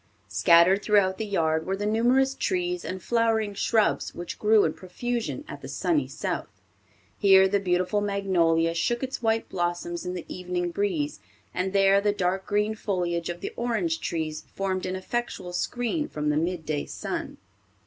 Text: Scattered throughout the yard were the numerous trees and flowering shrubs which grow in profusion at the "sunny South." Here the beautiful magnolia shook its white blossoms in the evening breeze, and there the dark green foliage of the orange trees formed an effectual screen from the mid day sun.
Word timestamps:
Scattered 0.29 0.81
throughout 0.81 1.19
the 1.19 1.27
yard 1.27 1.67
were 1.67 1.75
the 1.77 1.85
numerous 1.85 2.33
trees 2.33 2.83
and 2.83 3.03
flowering 3.03 3.53
shrubs 3.53 4.15
which 4.15 4.39
grow 4.39 4.63
in 4.63 4.73
profusion 4.73 5.45
at 5.47 5.61
the 5.61 5.67
"sunny 5.67 6.07
South." 6.07 6.49
Here 7.19 7.47
the 7.47 7.59
beautiful 7.59 8.01
magnolia 8.01 8.73
shook 8.73 9.03
its 9.03 9.21
white 9.21 9.47
blossoms 9.47 10.03
in 10.03 10.15
the 10.15 10.25
evening 10.27 10.71
breeze, 10.71 11.19
and 11.53 11.71
there 11.71 12.01
the 12.01 12.13
dark 12.13 12.47
green 12.47 12.73
foliage 12.73 13.29
of 13.29 13.41
the 13.41 13.53
orange 13.55 13.99
trees 13.99 14.43
formed 14.55 14.87
an 14.87 14.95
effectual 14.95 15.53
screen 15.53 16.07
from 16.09 16.29
the 16.29 16.35
mid 16.37 16.65
day 16.65 16.87
sun. 16.87 17.37